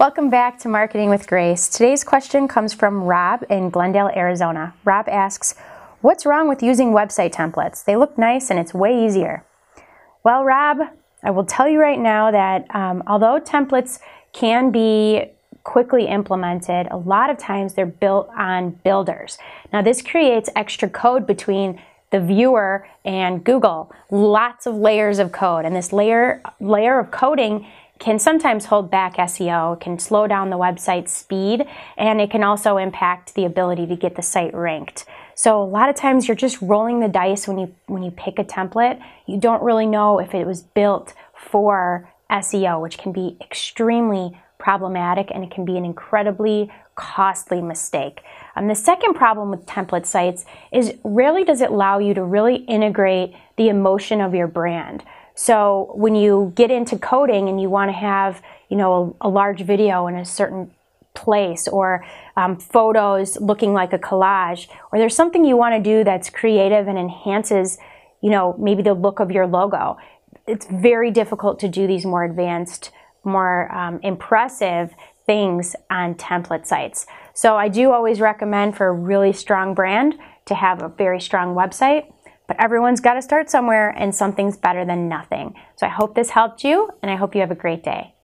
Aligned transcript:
Welcome 0.00 0.30
back 0.30 0.58
to 0.60 0.68
Marketing 0.70 1.10
with 1.10 1.26
Grace. 1.26 1.68
Today's 1.68 2.04
question 2.04 2.48
comes 2.48 2.72
from 2.72 3.04
Rob 3.04 3.44
in 3.50 3.68
Glendale, 3.68 4.08
Arizona. 4.16 4.72
Rob 4.82 5.06
asks, 5.10 5.54
What's 6.00 6.24
wrong 6.24 6.48
with 6.48 6.62
using 6.62 6.92
website 6.92 7.34
templates? 7.34 7.84
They 7.84 7.96
look 7.96 8.16
nice 8.16 8.48
and 8.48 8.58
it's 8.58 8.72
way 8.72 9.04
easier. 9.04 9.44
Well, 10.24 10.42
Rob, 10.42 10.78
I 11.22 11.30
will 11.30 11.44
tell 11.44 11.68
you 11.68 11.78
right 11.78 11.98
now 11.98 12.30
that 12.30 12.74
um, 12.74 13.02
although 13.06 13.38
templates 13.40 13.98
can 14.32 14.70
be 14.70 15.26
quickly 15.64 16.06
implemented, 16.06 16.88
a 16.90 16.96
lot 16.96 17.28
of 17.28 17.36
times 17.36 17.74
they're 17.74 17.84
built 17.84 18.30
on 18.34 18.70
builders. 18.82 19.36
Now, 19.70 19.82
this 19.82 20.00
creates 20.00 20.48
extra 20.56 20.88
code 20.88 21.26
between 21.26 21.78
the 22.10 22.20
viewer 22.20 22.88
and 23.04 23.44
Google, 23.44 23.92
lots 24.10 24.66
of 24.66 24.76
layers 24.76 25.18
of 25.18 25.30
code. 25.30 25.66
And 25.66 25.76
this 25.76 25.92
layer, 25.92 26.40
layer 26.58 26.98
of 26.98 27.10
coding 27.10 27.66
can 28.00 28.18
sometimes 28.18 28.64
hold 28.64 28.90
back 28.90 29.16
SEO, 29.18 29.78
can 29.78 29.98
slow 29.98 30.26
down 30.26 30.50
the 30.50 30.56
website 30.56 31.08
speed, 31.08 31.66
and 31.96 32.20
it 32.20 32.30
can 32.30 32.42
also 32.42 32.78
impact 32.78 33.34
the 33.34 33.44
ability 33.44 33.86
to 33.86 33.94
get 33.94 34.16
the 34.16 34.22
site 34.22 34.54
ranked. 34.54 35.04
So 35.34 35.62
a 35.62 35.64
lot 35.64 35.88
of 35.88 35.94
times 35.94 36.26
you're 36.26 36.34
just 36.34 36.60
rolling 36.60 37.00
the 37.00 37.08
dice 37.08 37.46
when 37.46 37.58
you 37.58 37.74
when 37.86 38.02
you 38.02 38.10
pick 38.10 38.38
a 38.38 38.44
template. 38.44 39.00
You 39.26 39.38
don't 39.38 39.62
really 39.62 39.86
know 39.86 40.18
if 40.18 40.34
it 40.34 40.46
was 40.46 40.62
built 40.62 41.14
for 41.34 42.10
SEO, 42.30 42.80
which 42.80 42.98
can 42.98 43.12
be 43.12 43.36
extremely 43.40 44.38
problematic 44.58 45.30
and 45.30 45.42
it 45.44 45.50
can 45.50 45.64
be 45.64 45.76
an 45.76 45.84
incredibly 45.84 46.70
costly 46.94 47.62
mistake. 47.62 48.20
Um, 48.56 48.68
the 48.68 48.74
second 48.74 49.14
problem 49.14 49.50
with 49.50 49.64
template 49.66 50.06
sites 50.06 50.44
is 50.70 50.94
rarely 51.02 51.44
does 51.44 51.60
it 51.60 51.70
allow 51.70 51.98
you 51.98 52.12
to 52.14 52.22
really 52.22 52.56
integrate 52.56 53.34
the 53.56 53.68
emotion 53.68 54.20
of 54.20 54.34
your 54.34 54.46
brand. 54.46 55.02
So 55.34 55.92
when 55.94 56.14
you 56.14 56.52
get 56.54 56.70
into 56.70 56.98
coding 56.98 57.48
and 57.48 57.60
you 57.60 57.70
want 57.70 57.88
to 57.88 57.96
have, 57.96 58.42
you 58.68 58.76
know, 58.76 59.16
a, 59.20 59.28
a 59.28 59.30
large 59.30 59.62
video 59.62 60.06
in 60.06 60.16
a 60.16 60.24
certain 60.24 60.70
place 61.14 61.66
or 61.66 62.04
um, 62.36 62.56
photos 62.56 63.40
looking 63.40 63.72
like 63.72 63.92
a 63.92 63.98
collage, 63.98 64.68
or 64.92 64.98
there's 64.98 65.16
something 65.16 65.44
you 65.44 65.56
want 65.56 65.74
to 65.74 65.82
do 65.82 66.04
that's 66.04 66.30
creative 66.30 66.88
and 66.88 66.98
enhances, 66.98 67.78
you 68.20 68.30
know, 68.30 68.54
maybe 68.58 68.82
the 68.82 68.94
look 68.94 69.20
of 69.20 69.30
your 69.30 69.46
logo. 69.46 69.96
It's 70.46 70.66
very 70.66 71.10
difficult 71.10 71.58
to 71.60 71.68
do 71.68 71.86
these 71.86 72.04
more 72.04 72.24
advanced, 72.24 72.90
more 73.24 73.72
um, 73.74 74.00
impressive 74.02 74.94
things 75.26 75.76
on 75.90 76.14
template 76.14 76.66
sites. 76.66 77.06
So 77.34 77.56
I 77.56 77.68
do 77.68 77.92
always 77.92 78.20
recommend 78.20 78.76
for 78.76 78.88
a 78.88 78.92
really 78.92 79.32
strong 79.32 79.74
brand 79.74 80.14
to 80.46 80.54
have 80.54 80.82
a 80.82 80.88
very 80.88 81.20
strong 81.20 81.54
website 81.54 82.12
but 82.50 82.60
everyone's 82.60 82.98
got 82.98 83.14
to 83.14 83.22
start 83.22 83.48
somewhere, 83.48 83.90
and 83.96 84.12
something's 84.12 84.56
better 84.56 84.84
than 84.84 85.08
nothing. 85.08 85.54
So 85.76 85.86
I 85.86 85.88
hope 85.88 86.16
this 86.16 86.30
helped 86.30 86.64
you, 86.64 86.90
and 87.00 87.08
I 87.08 87.14
hope 87.14 87.32
you 87.32 87.42
have 87.42 87.52
a 87.52 87.54
great 87.54 87.84
day. 87.84 88.12